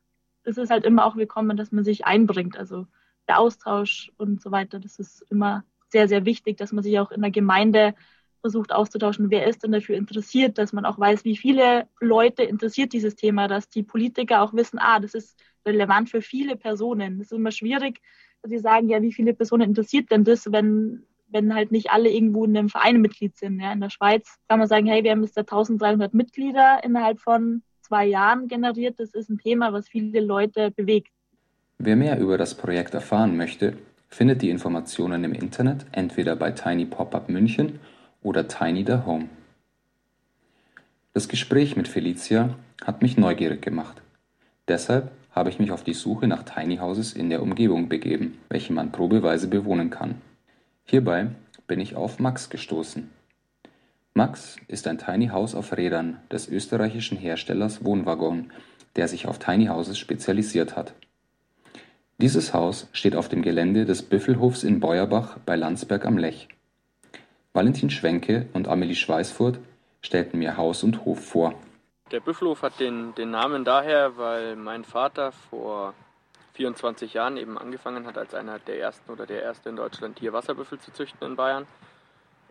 Es 0.42 0.56
ist 0.56 0.70
halt 0.70 0.84
immer 0.84 1.04
auch 1.04 1.16
willkommen, 1.16 1.56
dass 1.56 1.70
man 1.70 1.84
sich 1.84 2.06
einbringt. 2.06 2.56
Also 2.56 2.86
der 3.28 3.38
Austausch 3.38 4.10
und 4.16 4.40
so 4.40 4.50
weiter, 4.50 4.80
das 4.80 4.98
ist 4.98 5.22
immer 5.30 5.64
sehr, 5.88 6.08
sehr 6.08 6.24
wichtig, 6.24 6.56
dass 6.56 6.72
man 6.72 6.82
sich 6.82 6.98
auch 6.98 7.10
in 7.10 7.20
der 7.20 7.30
Gemeinde 7.30 7.94
versucht 8.40 8.72
auszutauschen, 8.72 9.30
wer 9.30 9.46
ist 9.46 9.62
denn 9.62 9.72
dafür 9.72 9.96
interessiert, 9.96 10.58
dass 10.58 10.72
man 10.72 10.84
auch 10.84 10.98
weiß, 10.98 11.24
wie 11.24 11.36
viele 11.36 11.86
Leute 12.00 12.42
interessiert 12.42 12.92
dieses 12.92 13.16
Thema, 13.16 13.48
dass 13.48 13.68
die 13.68 13.82
Politiker 13.82 14.42
auch 14.42 14.54
wissen, 14.54 14.78
ah, 14.78 15.00
das 15.00 15.14
ist 15.14 15.38
relevant 15.66 16.10
für 16.10 16.22
viele 16.22 16.56
Personen. 16.56 17.18
Das 17.18 17.26
ist 17.26 17.36
immer 17.36 17.52
schwierig, 17.52 18.00
dass 18.42 18.50
sie 18.50 18.58
sagen, 18.58 18.88
ja, 18.88 19.02
wie 19.02 19.12
viele 19.12 19.34
Personen 19.34 19.62
interessiert 19.62 20.10
denn 20.10 20.24
das, 20.24 20.50
wenn, 20.50 21.04
wenn 21.28 21.54
halt 21.54 21.70
nicht 21.72 21.90
alle 21.90 22.10
irgendwo 22.10 22.44
in 22.44 22.56
einem 22.56 22.68
Verein 22.68 23.00
Mitglied 23.00 23.36
sind. 23.36 23.60
Ja, 23.60 23.72
in 23.72 23.80
der 23.80 23.90
Schweiz 23.90 24.38
kann 24.48 24.58
man 24.58 24.68
sagen, 24.68 24.86
hey, 24.86 25.04
wir 25.04 25.10
haben 25.10 25.22
jetzt 25.22 25.36
da 25.36 25.42
1300 25.42 26.14
Mitglieder 26.14 26.80
innerhalb 26.82 27.20
von 27.20 27.62
zwei 27.82 28.06
Jahren 28.06 28.48
generiert. 28.48 28.98
Das 28.98 29.14
ist 29.14 29.28
ein 29.28 29.38
Thema, 29.38 29.72
was 29.72 29.88
viele 29.88 30.20
Leute 30.20 30.70
bewegt. 30.70 31.12
Wer 31.78 31.96
mehr 31.96 32.18
über 32.18 32.38
das 32.38 32.54
Projekt 32.54 32.94
erfahren 32.94 33.36
möchte, 33.36 33.76
findet 34.08 34.42
die 34.42 34.50
Informationen 34.50 35.24
im 35.24 35.32
Internet 35.32 35.86
entweder 35.92 36.36
bei 36.36 36.50
Tiny 36.50 36.84
Pop-Up 36.84 37.28
München 37.28 37.78
oder 38.22 38.48
Tiny 38.48 38.84
the 38.86 38.98
Home. 39.06 39.28
Das 41.12 41.28
Gespräch 41.28 41.76
mit 41.76 41.88
Felicia 41.88 42.54
hat 42.84 43.02
mich 43.02 43.16
neugierig 43.16 43.62
gemacht. 43.62 44.00
Deshalb 44.68 45.10
habe 45.32 45.50
ich 45.50 45.58
mich 45.58 45.70
auf 45.72 45.84
die 45.84 45.94
Suche 45.94 46.26
nach 46.26 46.44
Tiny 46.44 46.76
Houses 46.76 47.12
in 47.12 47.30
der 47.30 47.42
Umgebung 47.42 47.88
begeben, 47.88 48.38
welche 48.48 48.72
man 48.72 48.92
probeweise 48.92 49.48
bewohnen 49.48 49.90
kann. 49.90 50.20
Hierbei 50.84 51.28
bin 51.66 51.80
ich 51.80 51.94
auf 51.94 52.18
Max 52.18 52.50
gestoßen. 52.50 53.10
Max 54.14 54.56
ist 54.66 54.86
ein 54.88 54.98
Tiny 54.98 55.28
House 55.28 55.54
auf 55.54 55.76
Rädern 55.76 56.18
des 56.30 56.48
österreichischen 56.48 57.16
Herstellers 57.16 57.84
Wohnwaggon, 57.84 58.50
der 58.96 59.08
sich 59.08 59.26
auf 59.26 59.38
Tiny 59.38 59.66
Houses 59.66 59.98
spezialisiert 59.98 60.76
hat. 60.76 60.94
Dieses 62.18 62.52
Haus 62.52 62.88
steht 62.92 63.16
auf 63.16 63.28
dem 63.28 63.42
Gelände 63.42 63.86
des 63.86 64.02
Büffelhofs 64.02 64.64
in 64.64 64.80
Beuerbach 64.80 65.38
bei 65.46 65.56
Landsberg 65.56 66.04
am 66.04 66.18
Lech. 66.18 66.48
Valentin 67.52 67.90
Schwenke 67.90 68.46
und 68.52 68.68
Amelie 68.68 68.94
Schweißfurt 68.94 69.58
stellten 70.02 70.38
mir 70.38 70.56
Haus 70.56 70.84
und 70.84 71.04
Hof 71.04 71.24
vor. 71.24 71.54
Der 72.12 72.20
Büffelhof 72.20 72.62
hat 72.62 72.78
den, 72.78 73.12
den 73.16 73.32
Namen 73.32 73.64
daher, 73.64 74.16
weil 74.16 74.54
mein 74.54 74.84
Vater 74.84 75.32
vor 75.32 75.94
24 76.54 77.12
Jahren 77.14 77.36
eben 77.36 77.58
angefangen 77.58 78.06
hat, 78.06 78.16
als 78.16 78.34
einer 78.34 78.60
der 78.60 78.80
ersten 78.80 79.10
oder 79.10 79.26
der 79.26 79.42
erste 79.42 79.68
in 79.68 79.74
Deutschland 79.74 80.20
hier 80.20 80.32
Wasserbüffel 80.32 80.78
zu 80.78 80.92
züchten 80.92 81.26
in 81.26 81.34
Bayern. 81.34 81.66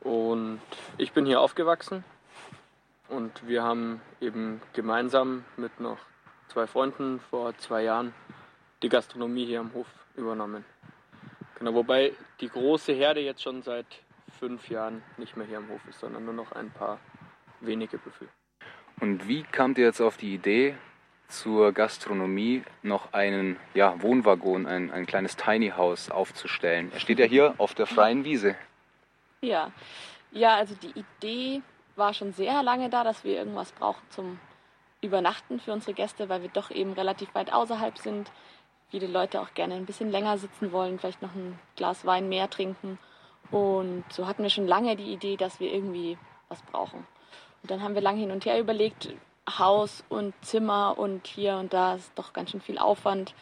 Und 0.01 0.60
ich 0.98 1.13
bin 1.13 1.25
hier 1.25 1.39
aufgewachsen 1.39 2.03
und 3.08 3.48
wir 3.48 3.63
haben 3.63 4.01
eben 4.20 4.62
gemeinsam 4.74 5.46
mit 5.56 5.79
noch 5.79 6.00
zwei 6.50 6.68
Freunden 6.68 7.22
vor 7.29 7.58
zwei 7.58 7.84
Jahren 7.84 8.13
die 8.84 8.89
Gastronomie 8.89 9.46
hier 9.46 9.62
am 9.62 9.74
Hof 9.74 9.88
übernommen. 10.18 10.65
Genau, 11.58 11.74
wobei 11.74 12.12
die 12.41 12.50
große 12.50 12.91
Herde 12.91 13.22
jetzt 13.22 13.44
schon 13.44 13.62
seit 13.62 13.86
fünf 14.39 14.69
Jahren 14.69 15.03
nicht 15.17 15.36
mehr 15.36 15.46
hier 15.46 15.58
am 15.58 15.69
Hof 15.69 15.81
ist, 15.89 16.00
sondern 16.00 16.25
nur 16.25 16.34
noch 16.34 16.53
ein 16.53 16.72
paar 16.72 17.00
wenige 17.60 17.98
Büffel. 17.98 18.29
Und 19.00 19.27
wie 19.27 19.43
kamt 19.43 19.77
ihr 19.77 19.86
jetzt 19.86 20.01
auf 20.01 20.17
die 20.17 20.34
Idee, 20.34 20.75
zur 21.27 21.74
Gastronomie 21.74 22.63
noch 22.81 23.13
einen 23.13 23.58
ja, 23.75 24.01
Wohnwaggon, 24.01 24.65
ein, 24.65 24.91
ein 24.91 25.05
kleines 25.05 25.36
Tiny 25.36 25.69
House 25.69 26.10
aufzustellen? 26.10 26.91
Er 26.91 27.00
steht 27.00 27.19
ja 27.19 27.25
hier 27.25 27.53
auf 27.60 27.75
der 27.75 27.86
freien 27.86 28.24
Wiese. 28.24 28.55
Ja, 29.41 29.72
ja, 30.31 30.55
also 30.55 30.75
die 30.75 30.93
Idee 31.00 31.62
war 31.96 32.13
schon 32.13 32.34
sehr 32.34 32.63
lange 32.63 32.89
da, 32.89 33.03
dass 33.03 33.24
wir 33.24 33.36
irgendwas 33.38 33.72
brauchen 33.74 34.01
zum 34.10 34.39
Übernachten 35.01 35.60
für 35.60 35.72
unsere 35.72 35.93
Gäste, 35.93 36.29
weil 36.29 36.41
wir 36.41 36.50
doch 36.50 36.72
eben 36.72 36.93
relativ 36.93 37.34
weit 37.36 37.53
außerhalb 37.53 37.98
sind. 37.98 38.31
Viele 38.89 39.08
Leute 39.08 39.39
auch 39.39 39.53
gerne 39.53 39.75
ein 39.75 39.86
bisschen 39.86 40.10
länger 40.10 40.38
sitzen 40.38 40.72
wollen, 40.72 40.98
vielleicht 41.00 41.22
noch 41.22 41.36
ein 41.36 41.60
Glas 41.75 42.05
Wein 42.05 42.27
mehr 42.27 42.50
trinken. 42.50 42.98
Und 43.51 44.03
so 44.12 44.27
hatten 44.27 44.44
wir 44.44 44.50
schon 44.50 44.68
lange 44.68 44.96
die 44.96 45.12
Idee, 45.12 45.38
dass 45.38 45.60
wir 45.60 45.74
irgendwie 45.74 46.18
was 46.50 46.62
brauchen. 46.63 47.08
Und 47.62 47.72
dann 47.72 47.82
haben 47.82 47.96
wir 47.96 48.01
lange 48.01 48.20
hin 48.20 48.32
und 48.32 48.46
her 48.46 48.60
überlegt, 48.60 49.10
Haus 49.58 50.03
und 50.10 50.34
Zimmer 50.41 50.96
und 50.98 51.25
hier 51.27 51.58
und 51.58 51.74
da 51.74 51.96
ist 51.96 52.12
doch 52.15 52.34
ganz 52.34 52.51
schön 52.51 52.62
viel 52.62 52.77
Aufwand 52.77 53.34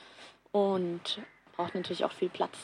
und 0.52 1.20
braucht 1.56 1.76
natürlich 1.76 2.06
auch 2.06 2.12
viel 2.12 2.30
Platz. 2.30 2.58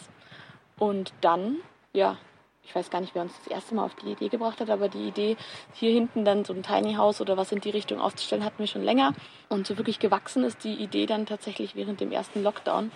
Und 0.78 1.14
dann, 1.22 1.58
ja, 1.92 2.18
ich 2.64 2.74
weiß 2.74 2.90
gar 2.90 3.02
nicht, 3.02 3.14
wer 3.14 3.24
uns 3.24 3.38
das 3.40 3.48
erste 3.48 3.76
Mal 3.76 3.84
auf 3.84 3.96
die 3.96 4.12
Idee 4.12 4.30
gebracht 4.30 4.62
hat, 4.62 4.70
aber 4.70 4.88
die 4.88 5.08
Idee, 5.08 5.36
hier 5.74 5.92
hinten 5.92 6.24
dann 6.24 6.46
so 6.46 6.54
ein 6.54 6.64
Tiny 6.64 6.94
House 6.94 7.20
oder 7.20 7.36
was 7.36 7.52
in 7.52 7.60
die 7.60 7.70
Richtung 7.70 8.00
aufzustellen, 8.00 8.46
hatten 8.46 8.60
wir 8.60 8.68
schon 8.68 8.84
länger. 8.84 9.14
Und 9.50 9.68
so 9.68 9.78
wirklich 9.78 10.00
gewachsen 10.00 10.44
ist 10.44 10.64
die 10.64 10.76
Idee 10.76 11.06
dann 11.06 11.26
tatsächlich 11.26 11.76
während 11.76 12.00
dem 12.00 12.12
ersten 12.12 12.42
Lockdown, 12.42 12.92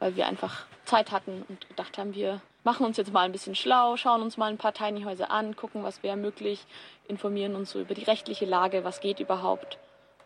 weil 0.00 0.16
wir 0.16 0.26
einfach 0.26 0.66
Zeit 0.84 1.12
hatten 1.12 1.44
und 1.48 1.68
gedacht 1.68 1.98
haben, 1.98 2.14
wir 2.14 2.40
machen 2.64 2.86
uns 2.86 2.96
jetzt 2.96 3.12
mal 3.12 3.24
ein 3.24 3.32
bisschen 3.32 3.54
schlau, 3.54 3.96
schauen 3.96 4.22
uns 4.22 4.36
mal 4.36 4.50
ein 4.50 4.58
paar 4.58 4.74
Tiny 4.74 5.02
Häuser 5.02 5.30
an, 5.30 5.56
gucken, 5.56 5.82
was 5.82 6.02
wäre 6.02 6.16
möglich, 6.16 6.64
informieren 7.08 7.54
uns 7.54 7.70
so 7.70 7.80
über 7.80 7.94
die 7.94 8.04
rechtliche 8.04 8.44
Lage, 8.44 8.84
was 8.84 9.00
geht 9.00 9.20
überhaupt. 9.20 9.78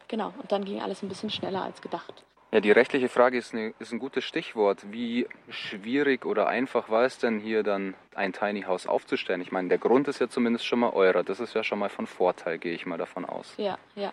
Genau, 0.09 0.33
und 0.41 0.53
dann 0.53 0.65
ging 0.65 0.81
alles 0.81 1.03
ein 1.03 1.09
bisschen 1.09 1.31
schneller 1.31 1.63
als 1.63 1.81
gedacht. 1.81 2.25
Ja, 2.53 2.61
die 2.61 2.71
rechtliche 2.71 3.09
Frage 3.09 3.37
ist, 3.37 3.53
eine, 3.53 3.75
ist 3.81 3.93
ein 3.93 3.99
gutes 3.99 4.25
Stichwort. 4.25 4.93
Wie 4.93 5.27
schwierig 5.51 6.25
oder 6.25 6.47
einfach 6.47 6.89
war 6.89 7.05
es 7.05 7.19
denn 7.19 7.41
hier 7.41 7.65
dann 7.65 7.95
ein 8.15 8.33
Tiny 8.33 8.63
House 8.63 8.87
aufzustellen? 8.87 9.41
Ich 9.41 9.51
meine, 9.51 9.69
der 9.69 9.79
Grund 9.79 10.07
ist 10.07 10.21
ja 10.21 10.29
zumindest 10.29 10.65
schon 10.65 10.79
mal 10.79 10.91
eurer. 10.91 11.25
Das 11.25 11.41
ist 11.41 11.55
ja 11.55 11.65
schon 11.65 11.81
mal 11.81 11.89
von 11.89 12.07
Vorteil, 12.07 12.59
gehe 12.59 12.73
ich 12.73 12.87
mal 12.87 12.99
davon 12.99 13.25
aus. 13.25 13.53
Ja, 13.57 13.79
ja. 13.97 14.13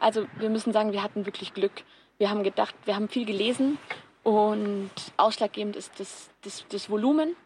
Also 0.00 0.26
wir 0.38 0.48
müssen 0.48 0.72
sagen, 0.72 0.92
wir 0.92 1.02
hatten 1.02 1.26
wirklich 1.26 1.52
Glück. 1.52 1.84
Wir 2.16 2.30
haben 2.30 2.42
gedacht, 2.42 2.74
wir 2.86 2.96
haben 2.96 3.08
viel 3.08 3.26
gelesen 3.26 3.76
und 4.22 4.90
ausschlaggebend 5.18 5.76
ist 5.76 6.00
das, 6.00 6.30
das, 6.42 6.66
das 6.70 6.88
Volumen 6.88 7.36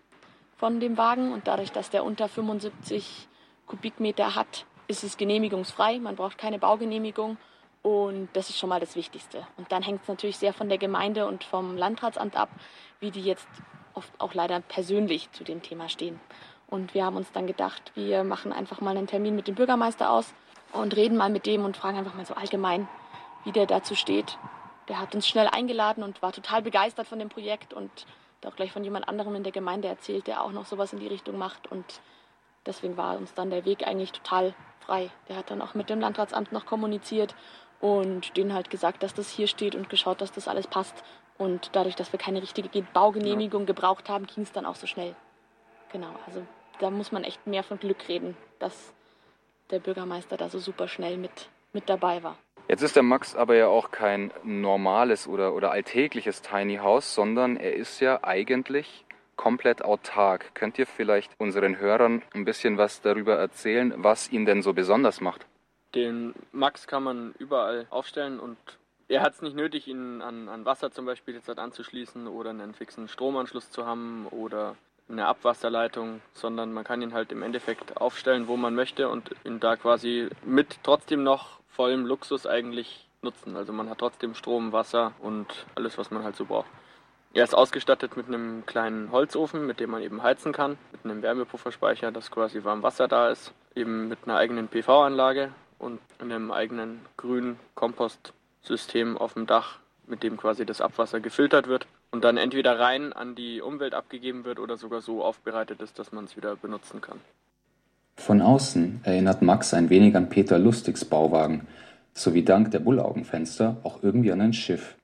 von 0.61 0.79
dem 0.79 0.99
Wagen 0.99 1.33
und 1.33 1.49
dadurch, 1.49 1.73
dass 1.73 1.89
der 1.89 2.05
unter 2.05 2.29
75 2.29 3.29
Kubikmeter 3.67 4.35
hat, 4.35 4.67
ist 4.89 5.03
es 5.03 5.17
genehmigungsfrei. 5.17 5.99
Man 5.99 6.17
braucht 6.17 6.37
keine 6.37 6.59
Baugenehmigung 6.59 7.39
und 7.81 8.29
das 8.35 8.51
ist 8.51 8.59
schon 8.59 8.69
mal 8.69 8.79
das 8.79 8.95
Wichtigste. 8.95 9.47
Und 9.57 9.73
dann 9.73 9.83
hängt 9.83 10.03
es 10.03 10.09
natürlich 10.09 10.37
sehr 10.37 10.53
von 10.53 10.69
der 10.69 10.77
Gemeinde 10.77 11.27
und 11.27 11.45
vom 11.45 11.79
Landratsamt 11.79 12.37
ab, 12.37 12.51
wie 13.01 13.11
die 13.11 13.23
jetzt 13.23 13.49
oft 13.95 14.13
auch 14.21 14.35
leider 14.35 14.61
persönlich 14.61 15.33
zu 15.33 15.45
dem 15.45 15.63
Thema 15.63 15.89
stehen. 15.89 16.21
Und 16.69 16.93
wir 16.93 17.07
haben 17.07 17.17
uns 17.17 17.33
dann 17.33 17.47
gedacht, 17.47 17.93
wir 17.95 18.23
machen 18.23 18.53
einfach 18.53 18.83
mal 18.83 18.97
einen 18.97 19.07
Termin 19.07 19.35
mit 19.35 19.49
dem 19.49 19.55
Bürgermeister 19.55 20.11
aus 20.11 20.35
und 20.75 20.95
reden 20.95 21.17
mal 21.17 21.31
mit 21.31 21.47
dem 21.47 21.65
und 21.65 21.79
fragen 21.79 21.97
einfach 21.97 22.15
mal 22.15 22.27
so 22.27 22.35
allgemein, 22.35 22.87
wie 23.45 23.53
der 23.53 23.65
dazu 23.65 23.95
steht. 23.95 24.37
Der 24.89 25.01
hat 25.01 25.15
uns 25.15 25.27
schnell 25.27 25.49
eingeladen 25.49 26.05
und 26.05 26.21
war 26.21 26.33
total 26.33 26.61
begeistert 26.61 27.07
von 27.07 27.19
dem 27.19 27.31
Projekt 27.31 27.73
und 27.73 28.07
auch 28.47 28.57
gleich 28.57 28.73
von 28.73 28.85
jemand 28.85 29.09
anderem 29.09 29.35
in 29.35 29.43
der 29.43 29.53
Gemeinde 29.53 29.89
erzählt, 29.89 30.27
der 30.27 30.43
auch 30.43 30.53
noch 30.53 30.67
sowas 30.67 30.93
in 30.93 31.01
die 31.01 31.07
Richtung 31.07 31.39
macht. 31.39 31.71
Und 31.71 32.01
deswegen 32.67 32.97
war 32.97 33.17
uns 33.17 33.35
dann 33.35 33.51
der 33.51 33.65
Weg 33.65 33.87
eigentlich 33.87 34.13
total 34.13 34.55
frei. 34.81 35.11
Der 35.29 35.37
hat 35.37 35.51
dann 35.51 35.63
auch 35.63 35.75
mit 35.75 35.91
dem 35.91 36.01
Landratsamt 36.01 36.53
noch 36.53 36.67
kommuniziert 36.67 37.35
und 37.81 38.37
denen 38.37 38.53
halt 38.53 38.71
gesagt, 38.71 39.03
dass 39.03 39.15
das 39.15 39.31
hier 39.31 39.47
steht 39.47 39.75
und 39.75 39.91
geschaut, 39.91 40.21
dass 40.21 40.33
das 40.33 40.49
alles 40.49 40.67
passt. 40.67 41.03
Und 41.39 41.71
dadurch, 41.73 41.97
dass 41.97 42.13
wir 42.13 42.19
keine 42.19 42.43
richtige 42.43 42.83
Baugenehmigung 42.83 43.65
gebraucht 43.65 44.09
haben, 44.09 44.27
ging 44.27 44.45
es 44.45 44.53
dann 44.53 44.67
auch 44.67 44.77
so 44.77 44.87
schnell. 44.87 45.17
Genau, 45.91 46.15
also 46.27 46.47
da 46.79 46.91
muss 46.91 47.13
man 47.13 47.25
echt 47.25 47.47
mehr 47.47 47.63
von 47.63 47.79
Glück 47.79 48.09
reden, 48.09 48.37
dass 48.59 48.93
der 49.71 49.79
Bürgermeister 49.79 50.37
da 50.37 50.49
so 50.49 50.59
super 50.59 50.89
schnell 50.89 51.17
mit, 51.17 51.49
mit 51.73 51.89
dabei 51.89 52.23
war. 52.23 52.37
Jetzt 52.71 52.83
ist 52.83 52.95
der 52.95 53.03
Max 53.03 53.35
aber 53.35 53.57
ja 53.57 53.67
auch 53.67 53.91
kein 53.91 54.31
normales 54.45 55.27
oder, 55.27 55.55
oder 55.55 55.73
alltägliches 55.73 56.41
Tiny 56.41 56.77
House, 56.77 57.17
sondern 57.17 57.57
er 57.57 57.75
ist 57.75 57.99
ja 57.99 58.23
eigentlich 58.23 59.05
komplett 59.35 59.83
autark. 59.83 60.55
Könnt 60.55 60.79
ihr 60.79 60.87
vielleicht 60.87 61.33
unseren 61.39 61.79
Hörern 61.79 62.23
ein 62.33 62.45
bisschen 62.45 62.79
was 62.79 63.01
darüber 63.01 63.35
erzählen, 63.35 63.93
was 63.97 64.31
ihn 64.31 64.45
denn 64.45 64.63
so 64.63 64.73
besonders 64.73 65.21
macht? 65.21 65.47
Den 65.97 66.33
Max 66.53 66.87
kann 66.87 67.03
man 67.03 67.35
überall 67.41 67.89
aufstellen 67.91 68.39
und 68.39 68.57
er 69.09 69.23
hat 69.23 69.33
es 69.33 69.43
nicht 69.43 69.57
nötig, 69.57 69.89
ihn 69.89 70.23
an, 70.23 70.49
an 70.49 70.65
Wasser 70.65 70.93
zum 70.93 71.07
Beispiel 71.07 71.35
jetzt 71.35 71.49
halt 71.49 71.59
anzuschließen 71.59 72.29
oder 72.29 72.51
einen 72.51 72.75
fixen 72.75 73.09
Stromanschluss 73.09 73.73
zu 73.73 73.85
haben 73.85 74.29
oder 74.31 74.77
eine 75.11 75.27
Abwasserleitung, 75.27 76.21
sondern 76.35 76.73
man 76.73 76.85
kann 76.85 77.03
ihn 77.03 77.15
halt 77.15 77.33
im 77.33 77.43
Endeffekt 77.43 77.97
aufstellen, 77.97 78.49
wo 78.49 78.57
man 78.57 78.75
möchte 78.75 79.09
und 79.09 79.31
ihn 79.45 79.61
da 79.61 79.77
quasi 79.77 80.29
mit 80.45 80.79
trotzdem 80.83 81.23
noch 81.23 81.61
vollem 81.69 82.07
Luxus 82.07 82.47
eigentlich 82.47 83.07
nutzen. 83.23 83.57
Also 83.57 83.73
man 83.73 83.91
hat 83.91 83.99
trotzdem 83.99 84.35
Strom, 84.35 84.73
Wasser 84.73 85.13
und 85.21 85.47
alles, 85.75 85.99
was 85.99 86.11
man 86.11 86.25
halt 86.25 86.37
so 86.37 86.45
braucht. 86.45 86.69
Er 87.33 87.45
ist 87.45 87.55
ausgestattet 87.55 88.17
mit 88.17 88.27
einem 88.27 88.67
kleinen 88.67 89.13
Holzofen, 89.13 89.67
mit 89.67 89.79
dem 89.79 89.91
man 89.91 90.03
eben 90.03 90.23
heizen 90.23 90.53
kann, 90.53 90.79
mit 90.91 91.05
einem 91.05 91.23
Wärmepufferspeicher, 91.23 92.11
dass 92.11 92.31
quasi 92.31 92.65
warm 92.65 92.83
Wasser 92.83 93.07
da 93.07 93.29
ist, 93.29 93.53
eben 93.77 94.09
mit 94.09 94.19
einer 94.25 94.37
eigenen 94.37 94.69
PV-Anlage 94.69 95.53
und 95.79 96.01
einem 96.19 96.51
eigenen 96.51 97.05
grünen 97.17 97.61
Kompostsystem 97.77 99.17
auf 99.17 99.35
dem 99.35 99.47
Dach, 99.47 99.79
mit 100.07 100.25
dem 100.25 100.37
quasi 100.37 100.67
das 100.67 100.81
Abwasser 100.81 101.21
gefiltert 101.21 101.69
wird 101.69 101.87
und 102.11 102.25
dann 102.25 102.37
entweder 102.37 102.79
rein 102.79 103.13
an 103.13 103.35
die 103.35 103.61
Umwelt 103.61 103.95
abgegeben 103.95 104.45
wird 104.45 104.59
oder 104.59 104.77
sogar 104.77 105.01
so 105.01 105.25
aufbereitet 105.25 105.81
ist, 105.81 105.99
dass 105.99 106.13
man 106.13 106.25
es 106.25 106.37
wieder 106.37 106.57
benutzen 106.57 107.01
kann. 107.01 107.19
Von 108.17 108.43
außen 108.43 109.01
erinnert 109.05 109.43
Max 109.43 109.73
ein 109.73 109.89
wenig 109.89 110.17
an 110.17 110.29
Peter 110.29 110.59
Lustigs 110.59 111.05
Bauwagen, 111.05 111.67
sowie 112.13 112.45
dank 112.45 112.71
der 112.71 112.81
Bullaugenfenster 112.81 113.79
auch 113.83 114.03
irgendwie 114.03 114.33
an 114.33 114.41
ein 114.41 114.53
Schiff. 114.53 114.97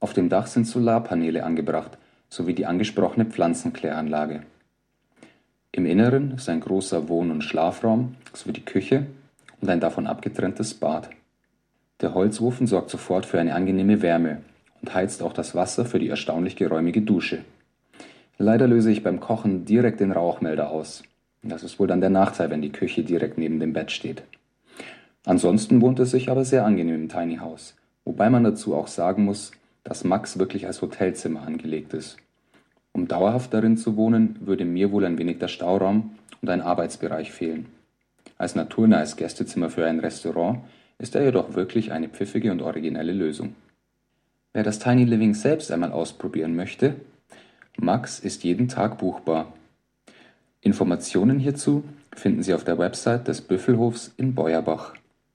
Auf 0.00 0.12
dem 0.14 0.28
Dach 0.28 0.46
sind 0.46 0.66
Solarpaneele 0.66 1.44
angebracht, 1.44 1.98
sowie 2.28 2.54
die 2.54 2.66
angesprochene 2.66 3.26
Pflanzenkläranlage. 3.26 4.42
Im 5.70 5.86
Inneren 5.86 6.32
ist 6.32 6.48
ein 6.48 6.60
großer 6.60 7.08
Wohn- 7.08 7.30
und 7.30 7.42
Schlafraum 7.42 8.16
sowie 8.32 8.52
die 8.52 8.64
Küche 8.64 9.06
und 9.60 9.68
ein 9.68 9.80
davon 9.80 10.06
abgetrenntes 10.06 10.74
Bad. 10.74 11.10
Der 12.00 12.14
Holzofen 12.14 12.66
sorgt 12.66 12.90
sofort 12.90 13.26
für 13.26 13.38
eine 13.38 13.54
angenehme 13.54 14.02
Wärme 14.02 14.42
und 14.82 14.94
heizt 14.94 15.22
auch 15.22 15.32
das 15.32 15.54
Wasser 15.54 15.84
für 15.84 15.98
die 15.98 16.08
erstaunlich 16.08 16.56
geräumige 16.56 17.00
Dusche. 17.00 17.44
Leider 18.38 18.66
löse 18.66 18.90
ich 18.90 19.02
beim 19.02 19.20
Kochen 19.20 19.64
direkt 19.64 20.00
den 20.00 20.12
Rauchmelder 20.12 20.70
aus. 20.70 21.02
Das 21.42 21.62
ist 21.62 21.78
wohl 21.78 21.86
dann 21.86 22.00
der 22.00 22.10
Nachteil, 22.10 22.50
wenn 22.50 22.62
die 22.62 22.72
Küche 22.72 23.02
direkt 23.02 23.38
neben 23.38 23.60
dem 23.60 23.72
Bett 23.72 23.90
steht. 23.90 24.22
Ansonsten 25.24 25.80
wohnt 25.80 26.00
es 26.00 26.10
sich 26.10 26.30
aber 26.30 26.44
sehr 26.44 26.64
angenehm 26.64 26.96
im 26.96 27.08
Tiny 27.08 27.36
House, 27.36 27.76
wobei 28.04 28.28
man 28.30 28.44
dazu 28.44 28.74
auch 28.74 28.88
sagen 28.88 29.24
muss, 29.24 29.52
dass 29.84 30.04
Max 30.04 30.38
wirklich 30.38 30.66
als 30.66 30.82
Hotelzimmer 30.82 31.42
angelegt 31.42 31.94
ist. 31.94 32.16
Um 32.92 33.08
dauerhaft 33.08 33.54
darin 33.54 33.76
zu 33.76 33.96
wohnen, 33.96 34.36
würde 34.40 34.64
mir 34.64 34.92
wohl 34.92 35.04
ein 35.04 35.18
wenig 35.18 35.38
der 35.38 35.48
Stauraum 35.48 36.16
und 36.40 36.50
ein 36.50 36.60
Arbeitsbereich 36.60 37.32
fehlen. 37.32 37.66
Als 38.38 38.54
naturnahes 38.54 39.16
Gästezimmer 39.16 39.70
für 39.70 39.86
ein 39.86 40.00
Restaurant 40.00 40.60
ist 40.98 41.14
er 41.14 41.24
jedoch 41.24 41.54
wirklich 41.54 41.92
eine 41.92 42.08
pfiffige 42.08 42.50
und 42.50 42.60
originelle 42.60 43.12
Lösung. 43.12 43.54
Wer 44.54 44.62
das 44.64 44.78
Tiny 44.78 45.04
Living 45.04 45.34
selbst 45.34 45.70
einmal 45.72 45.92
ausprobieren 45.92 46.54
möchte, 46.54 46.96
Max 47.78 48.18
ist 48.18 48.44
jeden 48.44 48.68
Tag 48.68 48.98
buchbar. 48.98 49.54
Informationen 50.60 51.38
hierzu 51.38 51.84
finden 52.14 52.42
Sie 52.42 52.52
auf 52.52 52.62
der 52.62 52.78
Website 52.78 53.28
des 53.28 53.40
Büffelhofs 53.40 54.12
in 54.16 54.34
Beuerbach. 54.34 54.94